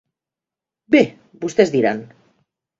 [0.95, 1.03] Bé,
[1.45, 2.05] vostès diran.